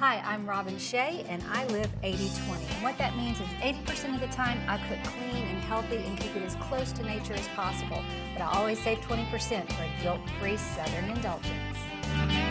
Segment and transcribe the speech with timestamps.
[0.00, 2.72] Hi, I'm Robin Shea and I live 80-20.
[2.72, 6.16] And what that means is 80% of the time I cook clean and healthy and
[6.16, 8.00] keep it as close to nature as possible.
[8.32, 9.28] But I always save 20%
[9.72, 12.47] for a guilt-free Southern indulgence.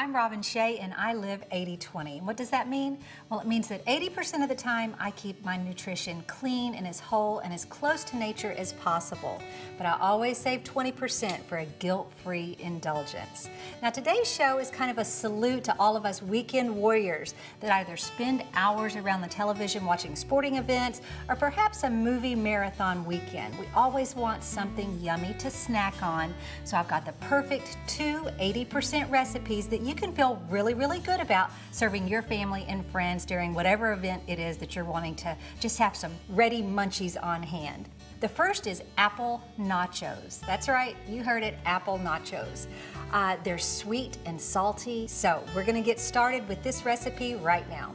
[0.00, 2.22] I'm Robin Shea and I live 80-20.
[2.22, 2.98] What does that mean?
[3.28, 7.00] Well, it means that 80% of the time I keep my nutrition clean and as
[7.00, 9.42] whole and as close to nature as possible.
[9.76, 13.50] But I always save 20% for a guilt-free indulgence.
[13.82, 17.72] Now today's show is kind of a salute to all of us weekend warriors that
[17.72, 23.58] either spend hours around the television watching sporting events or perhaps a movie marathon weekend.
[23.58, 26.32] We always want something yummy to snack on.
[26.62, 31.20] So I've got the perfect two 80% recipes that you can feel really, really good
[31.20, 35.36] about serving your family and friends during whatever event it is that you're wanting to
[35.60, 37.88] just have some ready munchies on hand.
[38.20, 40.40] The first is apple nachos.
[40.40, 42.66] That's right, you heard it, apple nachos.
[43.12, 47.94] Uh, they're sweet and salty, so we're gonna get started with this recipe right now.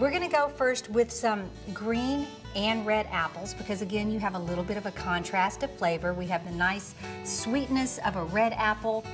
[0.00, 4.38] We're gonna go first with some green and red apples because again, you have a
[4.38, 6.14] little bit of a contrast of flavor.
[6.14, 6.94] We have the nice
[7.24, 9.04] sweetness of a red apple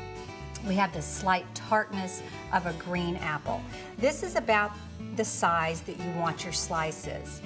[0.66, 3.60] we have the slight tartness of a green apple.
[3.98, 4.72] This is about
[5.16, 7.40] the size that you want your slices.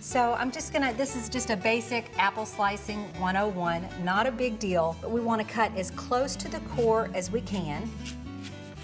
[0.00, 4.58] So I'm just gonna, this is just a basic apple slicing 101, not a big
[4.58, 7.90] deal, but we wanna cut as close to the core as we can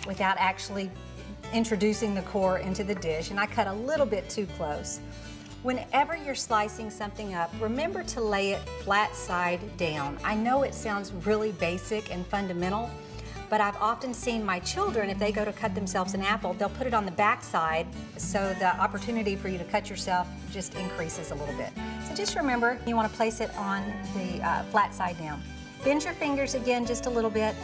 [0.07, 0.91] without actually
[1.53, 5.01] introducing the core into the dish, and I cut a little bit too close.
[5.63, 10.19] Whenever you're slicing something up, remember to lay it flat side down.
[10.25, 12.91] I know it sounds really basic and fundamental,
[13.51, 16.69] but I've often seen my children, if they go to cut themselves an apple, they'll
[16.69, 20.75] put it on the back side so the opportunity for you to cut yourself just
[20.77, 21.71] increases a little bit.
[22.07, 23.85] So just remember, you want to place it on
[24.15, 25.43] the uh, flat side down.
[25.83, 27.57] Bend your fingers again just a little bit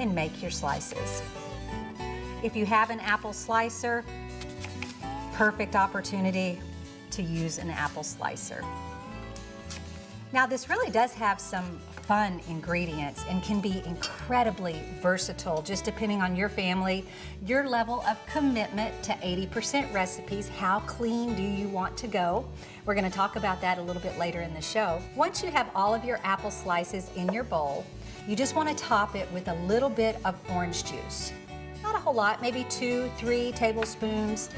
[0.00, 1.22] and make your slices.
[2.42, 4.04] If you have an apple slicer,
[5.34, 6.60] perfect opportunity
[7.12, 8.64] to use an apple slicer.
[10.32, 16.22] Now this really does have some fun ingredients and can be incredibly versatile just depending
[16.22, 17.04] on your family,
[17.44, 22.48] your level of commitment to 80% recipes, how clean do you want to go.
[22.86, 25.02] We're gonna talk about that a little bit later in the show.
[25.16, 27.84] Once you have all of your apple slices in your bowl,
[28.26, 31.34] you just wanna top it with a little bit of orange juice.
[31.88, 34.50] Not a whole lot, maybe two, three tablespoons,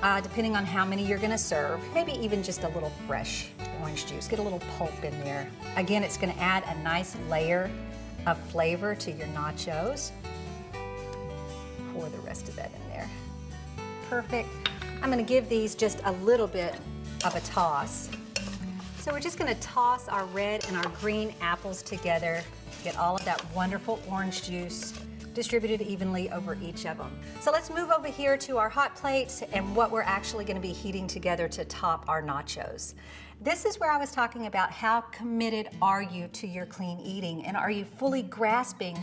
[0.00, 1.82] uh, depending on how many you're gonna serve.
[1.92, 3.50] Maybe even just a little fresh
[3.82, 4.26] orange juice.
[4.26, 5.50] Get a little pulp in there.
[5.76, 7.70] Again, it's gonna add a nice layer
[8.26, 10.12] of flavor to your nachos.
[11.92, 13.10] Pour the rest of that in there.
[14.08, 14.48] Perfect.
[15.02, 16.74] I'm gonna give these just a little bit
[17.22, 18.08] of a toss.
[19.00, 22.42] So we're just gonna toss our red and our green apples together,
[22.82, 24.94] get all of that wonderful orange juice
[25.34, 27.18] distributed evenly over each of them.
[27.40, 30.72] So let's move over here to our hot plates and what we're actually gonna be
[30.72, 32.94] heating together to top our nachos.
[33.40, 37.46] This is where I was talking about how committed are you to your clean eating
[37.46, 38.98] and are you fully grasping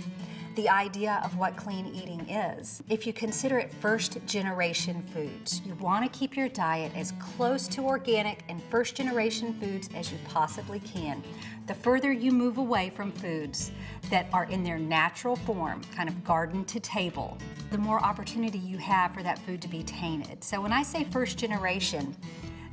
[0.55, 2.81] the idea of what clean eating is.
[2.89, 7.67] If you consider it first generation foods, you want to keep your diet as close
[7.69, 11.21] to organic and first generation foods as you possibly can.
[11.67, 13.71] The further you move away from foods
[14.09, 17.37] that are in their natural form, kind of garden to table,
[17.71, 20.41] the more opportunity you have for that food to be tainted.
[20.41, 22.15] So when I say first generation,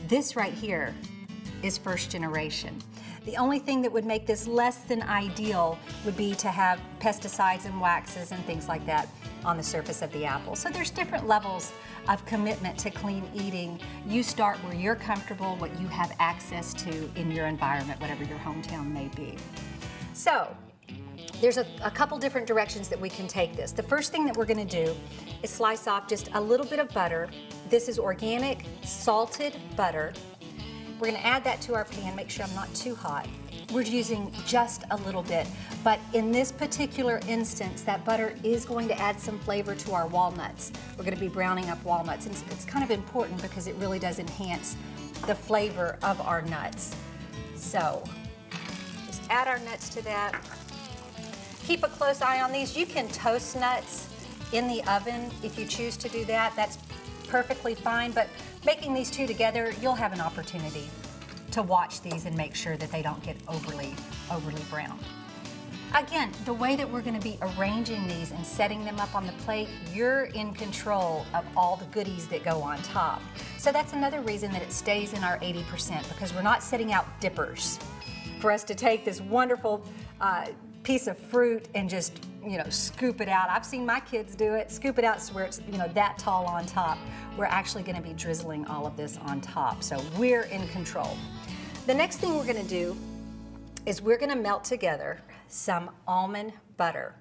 [0.06, 0.94] this right here
[1.64, 2.80] is first generation.
[3.24, 7.66] The only thing that would make this less than ideal would be to have pesticides
[7.66, 9.08] and waxes and things like that
[9.44, 10.56] on the surface of the apple.
[10.56, 11.72] So there's different levels
[12.08, 13.78] of commitment to clean eating.
[14.06, 18.38] You start where you're comfortable, what you have access to in your environment, whatever your
[18.38, 19.36] hometown may be.
[20.14, 20.56] So
[21.40, 23.72] there's a, a, couple different directions that we can take this.
[23.72, 24.94] The first thing that we're gonna do
[25.42, 27.28] is slice off just a little bit of butter.
[27.68, 30.12] This is organic salted butter
[31.02, 33.26] we're gonna add that to our pan, make sure I'm not too hot.
[33.72, 35.48] We're using just a little bit,
[35.82, 40.06] but in this particular instance, that butter is going to add some flavor to our
[40.06, 40.70] walnuts.
[40.96, 44.20] We're gonna be browning up walnuts, and it's kind of important because it really does
[44.20, 44.76] enhance
[45.26, 46.94] the flavor of our nuts.
[47.56, 48.04] So,
[49.08, 50.40] just add our nuts to that.
[51.66, 52.76] Keep a close eye on these.
[52.76, 54.08] You can toast nuts
[54.52, 56.52] in the oven if you choose to do that.
[56.54, 56.78] That's
[57.32, 58.28] perfectly fine, but
[58.66, 60.86] making these two together, you'll have an opportunity
[61.50, 63.94] to watch these and make sure that they don't get overly,
[64.30, 64.98] overly brown.
[65.94, 69.26] Again, the way that we're going to be arranging these and setting them up on
[69.26, 73.22] the plate, you're in control of all the goodies that go on top.
[73.56, 77.06] So that's another reason that it stays in our 80% because we're not setting out
[77.18, 77.78] dippers
[78.40, 79.82] for us to take this wonderful
[80.20, 80.48] uh,
[80.82, 83.48] piece of fruit and just you know scoop it out.
[83.48, 84.70] I've seen my kids do it.
[84.70, 86.98] Scoop it out so where it's you know that tall on top.
[87.36, 91.16] We're actually going to be drizzling all of this on top, so we're in control.
[91.86, 92.96] The next thing we're to do
[93.86, 97.14] is we're to melt together some almond butter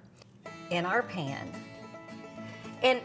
[0.70, 1.52] in our pan.
[2.82, 3.00] And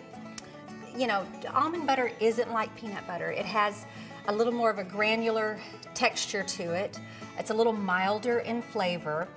[0.96, 3.32] you know, almond butter isn't like peanut butter.
[3.32, 3.86] It has
[4.28, 5.60] a little more of a granular
[5.94, 7.00] texture to it.
[7.38, 9.28] It's a little milder in flavor,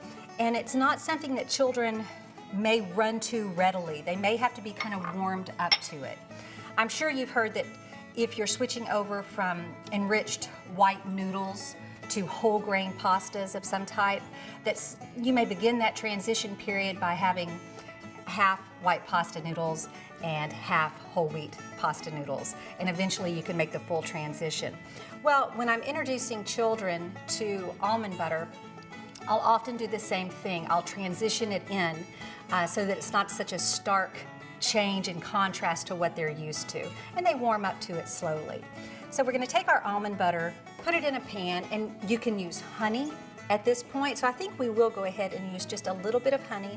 [0.41, 2.03] and it's not something that children
[2.55, 4.03] may run to readily.
[4.05, 6.19] They may have to be kind of warmed up to it.
[6.79, 7.67] I'm sure you've heard that
[8.17, 11.77] if you're switching over from enriched white noodles
[12.09, 14.23] to whole grain pastas of some type,
[14.65, 14.83] that
[15.17, 17.61] you may begin that transition period by having
[18.25, 19.89] half white pasta noodles
[20.23, 22.55] and half whole wheat pasta noodles.
[22.79, 24.75] And eventually you can make the full transition.
[25.23, 28.49] Well, when I'm introducing children to almond butter,
[29.31, 30.67] I'll often do the same thing.
[30.69, 32.05] I'll transition it in
[32.51, 34.19] uh, so that it's not such a stark
[34.59, 36.85] change in contrast to what they're used to.
[37.17, 38.65] And they warm up to it slowly.
[39.11, 40.53] So we're gonna take our almond butter,
[40.85, 43.13] put it in a pan, and you can use honey
[43.51, 44.19] at this point.
[44.19, 46.77] So I think we will go ahead and use just a little bit of honey.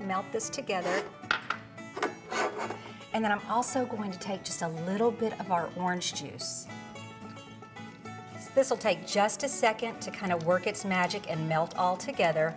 [0.00, 1.04] Melt this together.
[3.12, 6.66] And then I'm also going to take just a little bit of our orange juice.
[8.54, 11.96] This will take just a second to kind of work its magic and melt all
[11.96, 12.54] together.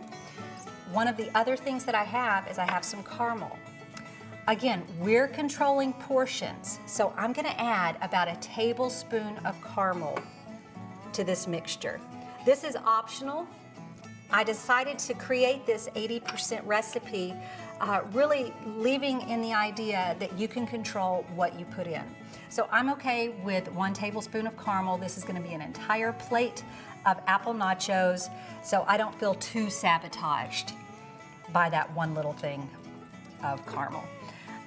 [0.91, 3.57] One of the other things that I have is I have some caramel.
[4.47, 10.17] Again, we're controlling portions, so I'm gonna add about a tablespoon of caramel
[11.13, 12.01] to this mixture.
[12.45, 13.47] This is optional.
[14.33, 17.35] I decided to create this 80% recipe
[17.81, 22.03] uh, really leaving in the idea that you can control what you put in.
[22.49, 24.97] So I'm okay with one tablespoon of caramel.
[24.97, 26.63] This is gonna be an entire plate
[27.05, 28.29] of apple nachos,
[28.63, 30.73] so I don't feel too sabotaged
[31.51, 32.69] by that one little thing
[33.43, 34.03] of caramel.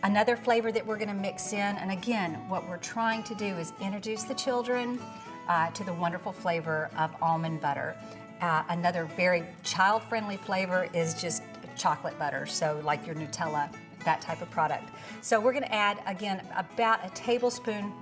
[0.02, 3.72] Another flavor that we're gonna mix in, and again, what we're trying to do is
[3.81, 5.00] introduce the children
[5.49, 7.96] uh, to the wonderful flavor of almond butter.
[8.40, 11.42] Uh, another very child-friendly flavor is just
[11.76, 14.90] chocolate butter, so like your Nutella, that type of product.
[15.22, 17.92] So we're gonna add, again, about a tablespoon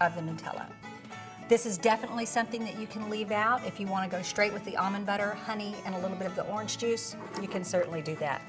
[0.00, 0.66] of the Nutella.
[1.48, 3.64] This is definitely something that you can leave out.
[3.66, 6.36] If you wanna go straight with the almond butter, honey, and a little bit of
[6.36, 8.40] the orange juice, you can certainly do that.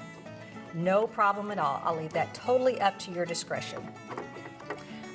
[0.72, 1.82] No problem at all.
[1.84, 3.86] I'll leave that totally up to your discretion.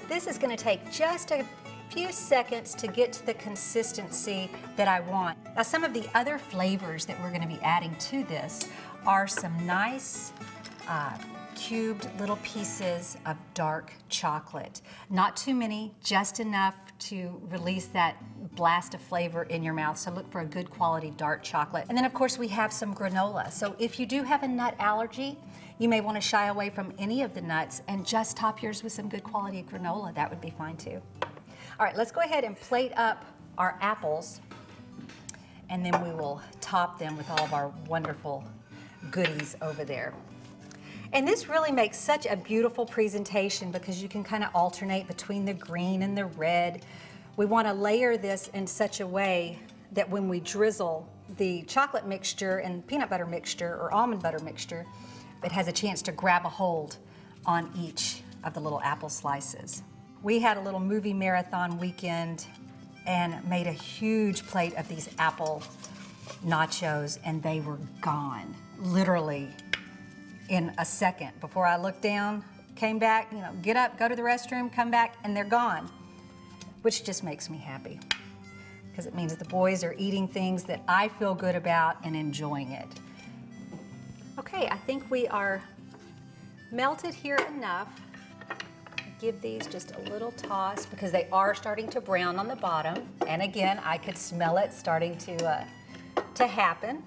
[0.08, 1.46] This is gonna take just a
[1.90, 5.38] few seconds to get to the consistency that I want.
[5.56, 8.68] Now some of the other flavors that we're gonna be adding to this
[9.06, 10.32] are some nice
[10.88, 11.18] uh,
[11.56, 14.82] cubed little pieces of dark chocolate.
[15.10, 18.16] Not too many, just enough to release that
[18.56, 19.98] blast of flavor in your mouth.
[19.98, 21.86] So look for a good quality dark chocolate.
[21.90, 23.52] And then of course we have some granola.
[23.52, 25.38] So if you do have a nut allergy,
[25.80, 28.84] you may want to shy away from any of the nuts and just top yours
[28.84, 30.14] with some good quality granola.
[30.14, 31.02] That would be fine too.
[31.78, 33.26] All right, let's go ahead and plate up
[33.58, 34.40] our apples
[35.70, 38.44] and then we will top them with all of our wonderful
[39.12, 40.14] goodies over there.
[41.14, 45.46] And this really makes such a beautiful presentation because you can kind of alternate between
[45.46, 46.86] the green and the red.
[47.36, 49.60] We want to layer this in such a way
[49.92, 51.08] that when we drizzle
[51.38, 54.86] the chocolate mixture and peanut butter mixture or almond butter mixture,
[55.44, 56.98] it has a chance to grab a hold
[57.46, 59.84] on each of the little apple slices.
[60.22, 62.46] We had a little movie marathon weekend
[63.08, 65.64] and made a huge plate of these apple
[66.46, 69.50] nachos and they were gone, literally
[70.50, 71.40] in a second.
[71.40, 72.44] Before I looked down,
[72.76, 75.90] came back, you know, get up, go to the restroom, come back, and they're gone,
[76.82, 78.00] which just makes me happy
[78.92, 82.74] because it means the boys are eating things that I feel good about and enjoying
[82.74, 82.88] it.
[84.38, 85.62] Okay, I think we are
[86.74, 87.88] melted here enough.
[89.20, 93.08] Give these just a little toss because they are starting to brown on the bottom.
[93.28, 95.66] And again, I could smell it starting to, uh,
[96.36, 97.04] to happen.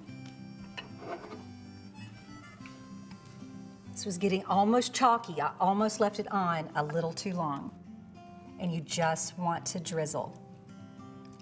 [3.93, 5.41] This was getting almost chalky.
[5.41, 7.71] I almost left it on a little too long.
[8.61, 10.39] And you just want to drizzle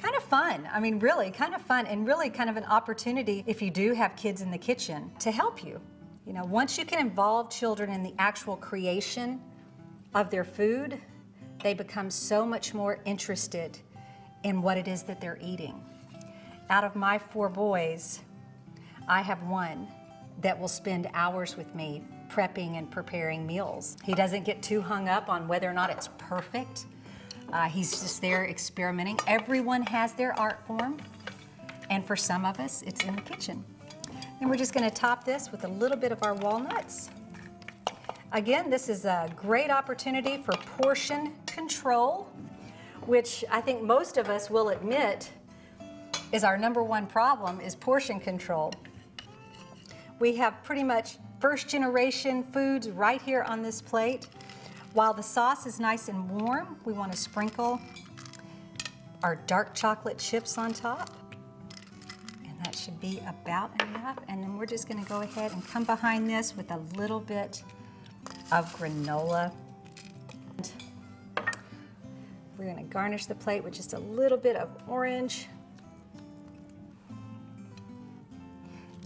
[0.00, 0.68] kind of fun.
[0.72, 3.92] I mean, really kind of fun and really kind of an opportunity if you do
[3.92, 5.80] have kids in the kitchen to help you.
[6.26, 9.40] You know, once you can involve children in the actual creation
[10.14, 11.00] of their food,
[11.62, 13.78] they become so much more interested
[14.44, 15.84] in what it is that they're eating.
[16.70, 18.20] Out of my four boys,
[19.08, 19.88] I have one
[20.40, 23.96] that will spend hours with me prepping and preparing meals.
[24.04, 26.86] He doesn't get too hung up on whether or not it's perfect.
[27.52, 29.18] Uh, he's just there experimenting.
[29.26, 30.98] Everyone has their art form,
[31.90, 33.64] and for some of us, it's in the kitchen.
[34.40, 37.10] And we're just gonna top this with a little bit of our walnuts.
[38.32, 42.30] Again, this is a great opportunity for portion control,
[43.06, 45.32] which I think most of us will admit
[46.30, 48.72] is our number one problem is portion control.
[50.20, 54.28] We have pretty much first generation foods right here on this plate.
[54.92, 57.80] While the sauce is nice and warm, we want to sprinkle
[59.24, 61.10] our dark chocolate chips on top.
[62.46, 64.18] And that should be about enough.
[64.28, 67.64] And then we're just gonna go ahead and come behind this with a little bit
[68.52, 69.52] of granola.
[72.58, 75.46] We're gonna garnish the plate with just a little bit of orange.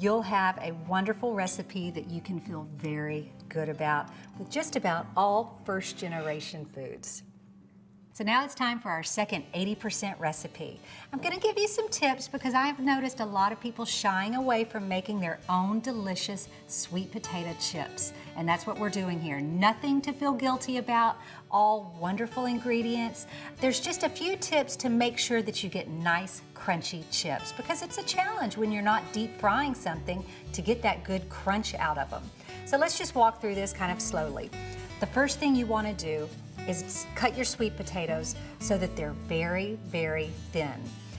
[0.01, 4.09] You'll have a wonderful recipe that you can feel very good about
[4.39, 7.23] with just about all first generation foods.
[8.15, 10.79] So now it's time for our second 80% recipe.
[11.13, 14.63] I'm gonna give you some tips because I've noticed a lot of people shying away
[14.63, 18.13] from making their own delicious sweet potato chips.
[18.37, 19.41] And that's what we're doing here.
[19.41, 21.17] Nothing to feel guilty about,
[21.51, 23.27] all wonderful ingredients.
[23.61, 27.83] There's just a few tips to make sure that you get nice, crunchy chips because
[27.83, 31.99] it's a challenge when you're not deep frying something to get that good crunch out
[31.99, 32.23] of them.
[32.65, 34.53] So let's just walk through this kind of slowly.
[35.01, 36.29] The first thing you wanna do
[36.69, 40.73] is cut your sweet potatoes so that they're very, very thin.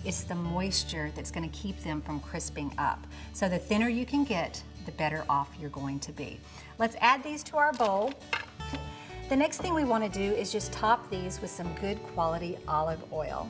[0.03, 3.05] It's the moisture that's gonna keep them from crisping up.
[3.33, 6.39] So the thinner you can get, the better off you're going to be.
[6.77, 8.13] Let's add these to our bowl.
[9.29, 13.01] The next thing we wanna do is just top these with some good quality olive
[13.11, 13.49] oil.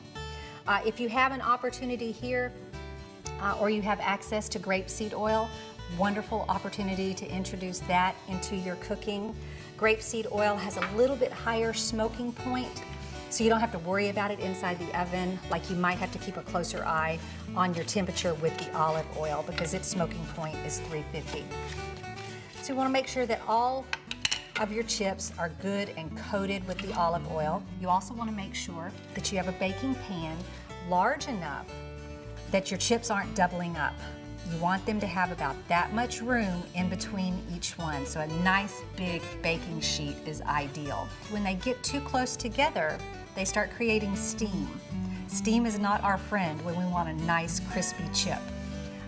[0.66, 2.52] Uh, if you have an opportunity here,
[3.40, 5.48] uh, or you have access to grapeseed oil,
[5.98, 9.34] wonderful opportunity to introduce that into your cooking.
[9.76, 12.82] Grapeseed oil has a little bit higher smoking point,
[13.28, 16.10] so you don't have to worry about it inside the oven like you might have
[16.12, 17.18] to keep a closer eye
[17.54, 21.44] on your temperature with the olive oil because its smoking point is 350.
[22.62, 23.84] So you wanna make sure that all
[24.60, 27.62] of your chips are good and coated with the olive oil.
[27.78, 30.38] You also wanna make sure that you have a baking pan
[30.88, 31.70] large enough
[32.50, 33.94] that your chips aren't doubling up.
[34.50, 38.06] You want them to have about that much room in between each one.
[38.06, 41.08] So a nice big baking sheet is ideal.
[41.30, 42.96] When they get too close together,
[43.34, 44.68] they start creating steam.
[45.26, 48.38] Steam is not our friend when we want a nice crispy chip.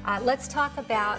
[0.04, 1.18] Uh, let's talk about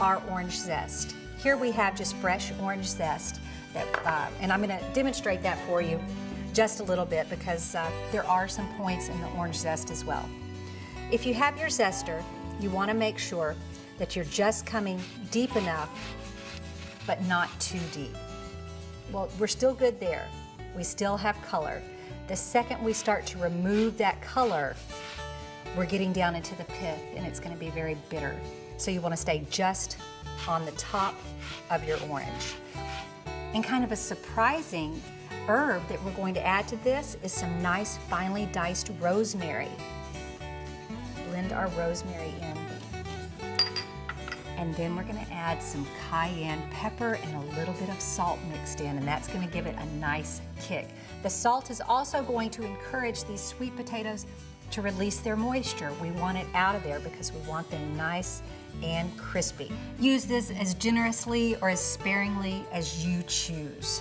[0.00, 1.14] our orange zest.
[1.38, 3.40] Here we have just fresh orange zest,
[3.72, 6.00] that, uh, and I'm gonna demonstrate that for you
[6.52, 10.04] just a little bit because uh, there are some points in the orange zest as
[10.04, 10.28] well.
[11.12, 12.22] If you have your zester,
[12.60, 13.54] you want to make sure
[13.98, 15.90] that you're just coming deep enough,
[17.06, 18.14] but not too deep.
[19.12, 20.28] Well, we're still good there.
[20.76, 21.82] We still have color.
[22.28, 24.74] The second we start to remove that color,
[25.76, 28.34] we're getting down into the pith and it's gonna be very bitter.
[28.76, 29.98] So you wanna stay just
[30.48, 31.14] on the top
[31.70, 32.54] of your orange.
[33.54, 35.00] And kind of a surprising
[35.46, 39.70] herb that we're going to add to this is some nice finely diced rosemary
[41.36, 42.56] blend our rosemary in.
[44.56, 48.80] And then we're gonna add some cayenne pepper and a little bit of salt mixed
[48.80, 50.88] in, and that's gonna give it a nice kick.
[51.22, 54.24] The salt is also going to encourage these sweet potatoes
[54.70, 55.92] to release their moisture.
[56.00, 58.40] We want it out of there because we want them nice
[58.82, 59.70] and crispy.
[60.00, 64.00] Use this as generously or as sparingly as you choose.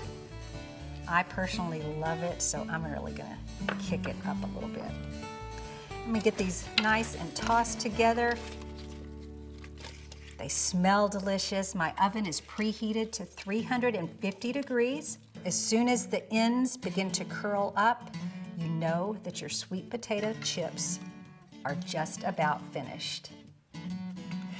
[1.05, 3.37] I personally love it, so I'm really gonna
[3.81, 4.91] kick it up a little bit.
[6.05, 8.38] Let me get these nice and tossed together.
[10.38, 11.74] They smell delicious.
[11.74, 15.17] My oven is preheated to 350 degrees.
[15.45, 18.15] As soon as the ends begin to curl up,
[18.55, 21.00] you know that your sweet potato chips
[21.65, 23.31] are just about finished.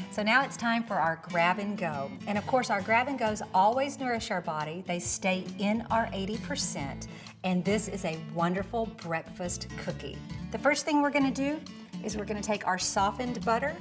[0.10, 2.10] So now it's time for our grab and go.
[2.26, 4.84] And of course, our grab and goes always nourish our body.
[4.88, 7.06] They stay in our 80%.
[7.44, 10.18] And this is a wonderful breakfast cookie.
[10.56, 11.60] The first thing we're gonna do
[12.02, 13.76] is we're gonna take our softened butter,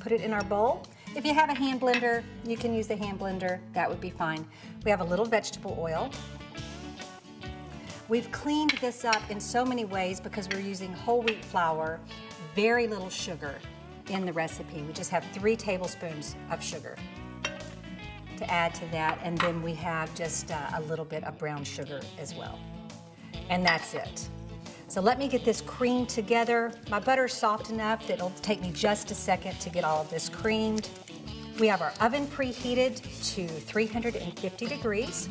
[0.00, 0.82] put it in our bowl.
[1.16, 4.10] If you have a hand blender, you can use the hand blender, that would be
[4.10, 4.46] fine.
[4.84, 6.10] We have a little vegetable oil.
[8.10, 11.98] We've cleaned this up in so many ways because we're using whole wheat flour,
[12.54, 13.54] very little sugar
[14.10, 14.82] in the recipe.
[14.82, 16.96] We just have three tablespoons of sugar
[18.36, 21.64] to add to that, and then we have just uh, a little bit of brown
[21.64, 22.58] sugar as well.
[23.48, 24.28] And that's it.
[24.90, 26.72] So let me get this cream together.
[26.90, 30.10] My butter's soft enough that it'll take me just a second to get all of
[30.10, 30.88] this creamed.
[31.60, 32.96] We have our oven preheated
[33.36, 35.28] to 350 degrees.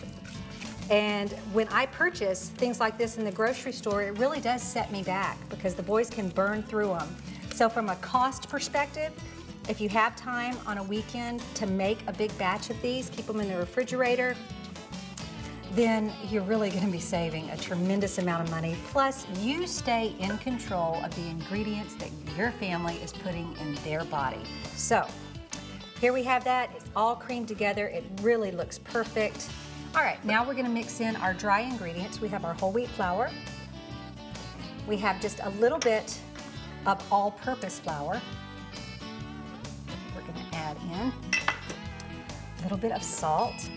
[0.89, 4.93] And when I purchase things like this in the grocery store, it really does set
[4.93, 7.13] me back because the boys can burn through them.
[7.53, 9.11] So from a cost perspective,
[9.67, 13.25] if you have time on a weekend to make a big batch of these, keep
[13.25, 14.37] them in the refrigerator,
[15.73, 18.75] then you're really going to be saving a tremendous amount of money.
[18.87, 24.03] Plus, you stay in control of the ingredients that your family is putting in their
[24.05, 24.41] body.
[24.75, 25.05] So,
[25.99, 26.71] here we have that.
[26.75, 27.87] It's all creamed together.
[27.87, 29.49] It really looks perfect.
[29.95, 32.21] All right, now we're going to mix in our dry ingredients.
[32.21, 33.29] We have our whole wheat flour.
[34.87, 36.17] We have just a little bit
[36.85, 38.21] of all-purpose flour.
[40.15, 41.13] We're going to add in
[42.59, 43.69] a little bit of salt.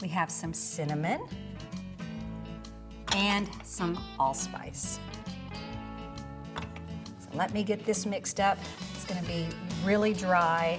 [0.00, 1.26] We have some cinnamon
[3.14, 5.00] and some allspice.
[7.18, 8.58] So let me get this mixed up.
[8.94, 9.46] It's gonna be
[9.84, 10.78] really dry,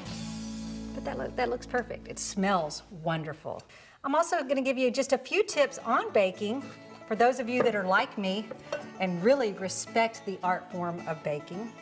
[0.96, 2.08] but that, look, that looks perfect.
[2.08, 3.62] It smells wonderful.
[4.06, 6.64] I'm also gonna give you just a few tips on baking
[7.06, 8.48] for those of you that are like me
[9.02, 11.74] and really respect the art form of baking.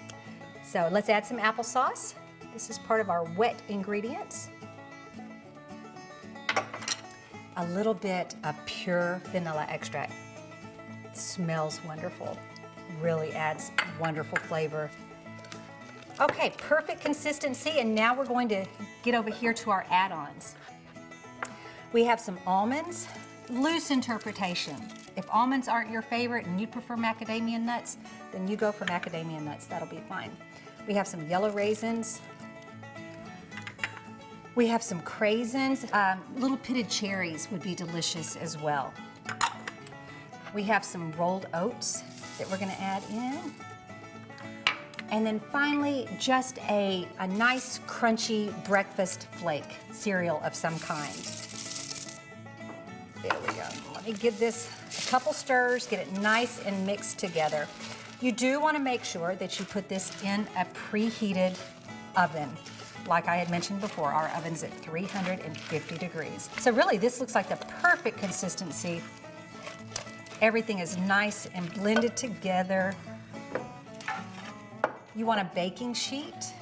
[0.64, 2.16] So let's add some applesauce.
[2.52, 4.50] This is part of our wet ingredients
[7.58, 10.14] a little bit of pure vanilla extract.
[11.04, 12.38] It smells wonderful.
[13.02, 14.90] Really adds wonderful flavor.
[16.22, 18.66] Okay, perfect consistency, and now we're going to
[19.04, 20.56] get over here to our add-ons.
[21.94, 23.08] We have some almonds,
[23.50, 24.76] loose interpretation.
[25.16, 27.98] If almonds aren't your favorite and you prefer macadamia nuts,
[28.32, 30.32] then you go for macadamia nuts, that'll be fine.
[30.88, 32.22] We have some yellow raisins,
[34.58, 35.94] we have some craisins.
[35.94, 38.92] Um, little pitted cherries would be delicious as well.
[40.52, 42.02] We have some rolled oats
[42.40, 43.54] that we're gonna add in.
[45.12, 51.14] And then finally, just a, a nice crunchy breakfast flake cereal of some kind.
[53.22, 53.68] There we go.
[53.94, 57.68] Let me give this a couple stirs, get it nice and mixed together.
[58.22, 61.56] You do wanna make sure that you put this in a preheated
[62.16, 62.50] oven
[63.08, 66.50] like I had mentioned before, our oven's at 350 degrees.
[66.60, 69.02] So really, this looks like the perfect consistency.
[70.42, 72.94] Everything is nice and blended together.
[75.16, 76.54] You want a baking sheet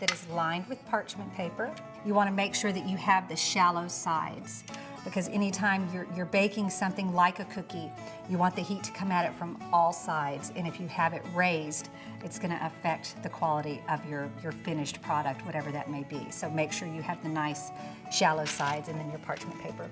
[0.00, 1.74] that is lined with parchment paper.
[2.04, 4.64] You want to make sure that you have the shallow sides
[5.04, 7.90] because anytime you're, you're baking something like a cookie,
[8.28, 10.52] you want the heat to come at it from all sides.
[10.56, 11.88] And if you have it raised,
[12.22, 16.30] it's gonna affect the quality of your, your finished product, whatever that may be.
[16.30, 17.70] So make sure you have the nice
[18.12, 19.88] shallow sides and then your parchment paper.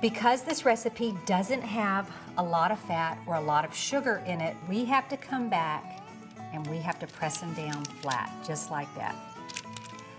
[0.00, 4.40] Because this recipe doesn't have a lot of fat or a lot of sugar in
[4.40, 6.02] it, we have to come back
[6.52, 9.16] and we have to press them down flat, just like that.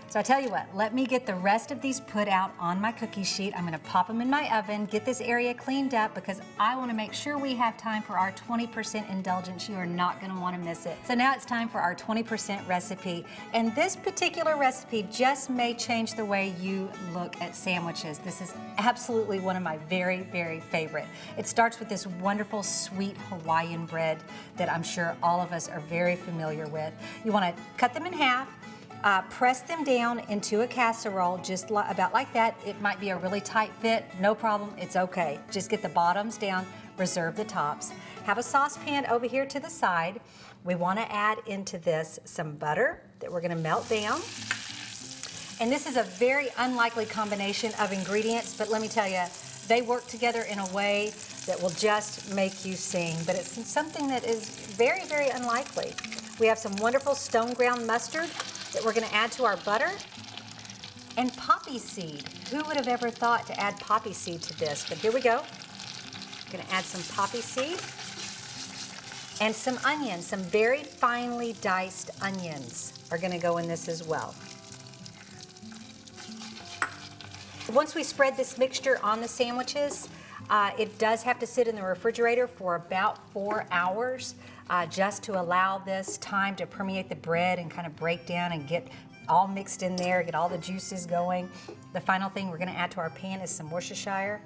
[0.08, 2.80] So I tell you what, let me get the rest of these put out on
[2.80, 3.52] my cookie sheet.
[3.56, 6.94] I'm gonna pop them in my oven, get this area cleaned up because I wanna
[6.94, 9.68] make sure we have time for our 20% indulgence.
[9.68, 10.96] You are not gonna wanna miss it.
[11.04, 13.26] So now it's time for our 20% recipe.
[13.52, 18.18] And this particular recipe just may change the way you look at sandwiches.
[18.20, 21.06] This is absolutely one of my very, very favorite.
[21.36, 24.22] It starts with this wonderful sweet Hawaiian bread
[24.56, 26.92] that I'm sure all of us are very familiar with.
[27.24, 28.48] You wanna cut them in half,
[29.04, 32.56] uh, press them down into a casserole just li about like that.
[32.66, 35.38] It might be a really tight fit, no problem, it's okay.
[35.50, 36.66] Just get the bottoms down,
[36.98, 37.92] reserve the tops.
[38.24, 40.20] Have a saucepan over here to the side.
[40.64, 44.20] We wanna add into this some butter that we're gonna melt down.
[45.58, 49.22] And this is a very unlikely combination of ingredients, but let me tell you,
[49.68, 51.12] they work together in a way
[51.46, 55.94] that will just make you sing, but it's something that is very, very unlikely.
[56.38, 58.28] We have some wonderful stone ground mustard
[58.72, 59.90] that we're gonna add to our butter.
[61.16, 62.24] And poppy seed.
[62.50, 64.86] Who would have ever thought to add poppy seed to this?
[64.88, 65.42] But here we go.
[66.52, 67.78] Gonna add some poppy seed
[69.40, 74.34] and some onions, some very finely diced onions are gonna go in this as well.
[77.72, 80.08] Once we spread this mixture on the sandwiches,
[80.48, 84.36] uh, it does have to sit in the refrigerator for about four hours
[84.70, 88.52] uh, just to allow this time to permeate the bread and kind of break down
[88.52, 88.88] and get
[89.28, 91.48] all mixed in there, get all the juices going.
[91.92, 94.40] The final thing we're gonna add to our pan is some Worcestershire.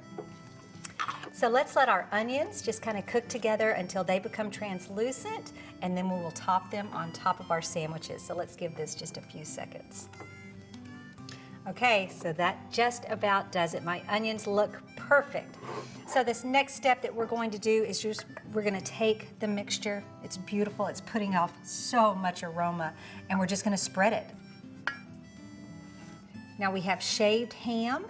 [1.32, 5.96] So let's let our onions just kind of cook together until they become translucent and
[5.96, 8.22] then we will top them on top of our sandwiches.
[8.22, 10.08] So let's give this just a few seconds.
[11.68, 13.84] Okay, so that just about does it.
[13.84, 15.56] My onions look perfect.
[16.06, 19.48] So this next step that we're going to do is just, we're gonna take the
[19.48, 20.04] mixture.
[20.22, 22.92] It's beautiful, it's putting off so much aroma,
[23.28, 24.26] and we're just gonna spread it.
[26.60, 28.04] Now we have shaved ham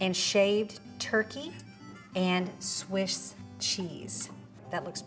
[0.00, 1.52] and shaved turkey
[2.16, 4.30] and Swiss cheese.
[4.70, 5.04] That looks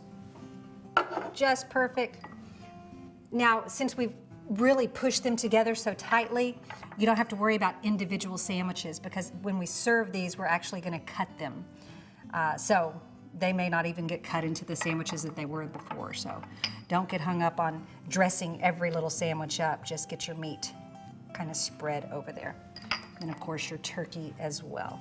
[1.33, 2.23] just perfect.
[3.31, 4.13] Now, since we've
[4.51, 6.59] really pushed them together so tightly,
[6.97, 10.81] you don't have to worry about individual sandwiches because when we serve these, we're actually
[10.81, 11.63] gonna cut them.
[12.33, 12.99] Uh, so
[13.37, 16.13] they may not even get cut into the sandwiches that they were before.
[16.13, 16.41] So
[16.87, 19.85] don't get hung up on dressing every little sandwich up.
[19.85, 20.73] Just get your meat
[21.33, 22.55] kind of spread over there.
[23.21, 24.99] And of course your turkey as well.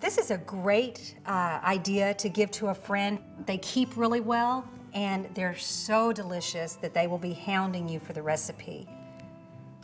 [0.00, 3.18] This is a great uh, idea to give to a friend.
[3.46, 4.68] They keep really well
[4.98, 8.88] and they're so delicious that they will be hounding you for the recipe.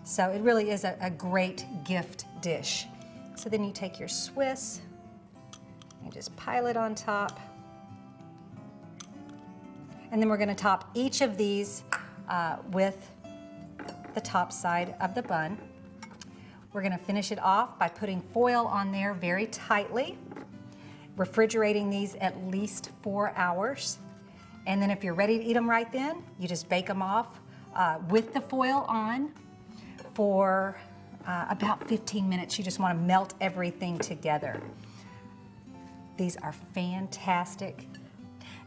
[0.03, 2.87] So it really is a, a great gift dish.
[3.37, 4.81] So then you take your Swiss
[6.03, 7.39] and just pile it on top.
[10.11, 11.85] And then we're gonna top each of these
[12.29, 13.09] uh, with
[14.15, 15.57] the top side of the bun.
[16.73, 20.19] We're gonna finish it off by putting foil on there very tightly,
[21.17, 23.99] refrigerating these at least four hours.
[24.67, 27.41] And then if you're ready to eat them right then, you just bake them off
[27.75, 29.33] uh, with the foil on
[30.15, 30.79] for
[31.27, 32.59] uh, about 15 minutes.
[32.59, 34.61] You just wanna melt everything together.
[36.17, 37.87] These are fantastic.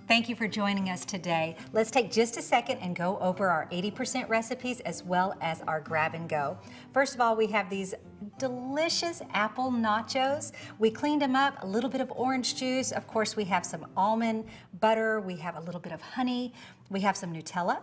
[0.08, 1.58] Thank you for joining us today.
[1.74, 5.82] Let's take just a second and go over our 80% recipes as well as our
[5.82, 6.58] grab and go.
[6.94, 7.94] First of all, we have these
[8.40, 10.54] delicious apple nachos.
[10.80, 12.94] We cleaned them up, a little bit of orange juice.
[12.94, 14.46] Of course, we have some almond
[14.80, 15.20] butter.
[15.20, 16.54] We have a little bit of honey.
[16.90, 17.80] We have some Nutella.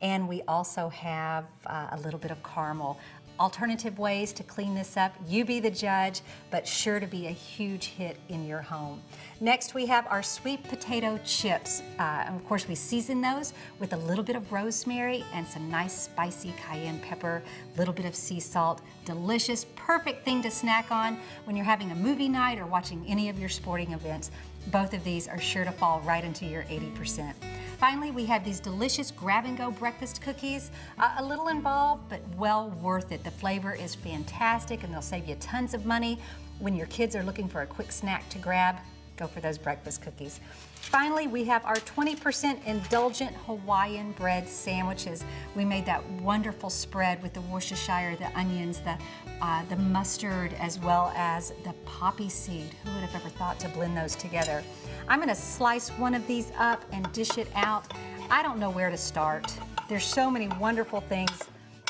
[0.00, 2.98] And we also have uh, a little bit of caramel
[3.38, 5.14] alternative ways to clean this up.
[5.28, 9.02] You be the judge, but sure to be a huge hit in your home.
[9.40, 11.82] Next, we have our sweet potato chips.
[11.98, 15.92] Uh, of course, we season those with a little bit of rosemary and some nice
[15.92, 17.42] spicy cayenne pepper,
[17.74, 18.80] a little bit of sea salt.
[19.04, 23.28] Delicious, perfect thing to snack on when you're having a movie night or watching any
[23.28, 24.30] of your sporting events.
[24.68, 27.34] Both of these are sure to fall right into your 80%.
[27.78, 30.70] Finally, we have these delicious grab-and-go breakfast cookies.
[30.98, 33.22] Uh, a little involved, but well worth it.
[33.22, 36.18] The flavor is fantastic and they'll save you tons of money.
[36.58, 38.76] When your kids are looking for a quick snack to grab,
[39.16, 40.40] go for those breakfast cookies.
[40.74, 45.24] Finally, we have our 20% indulgent Hawaiian bread sandwiches.
[45.56, 48.96] We made that wonderful spread with the Worcestershire, the onions, the,
[49.40, 52.70] uh, the mustard, as well as the poppy seed.
[52.84, 54.62] Who would have ever thought to blend those together?
[55.08, 57.92] I'm gonna slice one of these up and dish it out.
[58.30, 59.52] I don't know where to start.
[59.88, 61.42] There's so many wonderful things,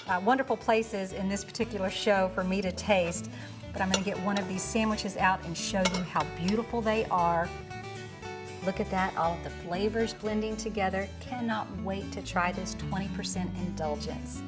[0.08, 3.30] uh, wonderful places in this particular show for me to taste
[3.76, 7.04] but I'm gonna get one of these sandwiches out and show you how beautiful they
[7.06, 7.46] are.
[8.64, 11.06] Look at that, all of the flavors blending together.
[11.20, 14.40] Cannot wait to try this 20% indulgence.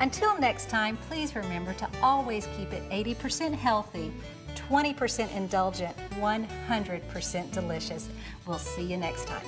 [0.00, 4.12] Until next time, please remember to always keep it 80% healthy,
[4.56, 8.08] 20% indulgent, 100% delicious.
[8.48, 9.46] We'll see you next time.